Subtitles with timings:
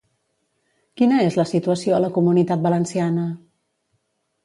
[1.01, 3.31] Quina és la situació a la Comunitat Valenciana?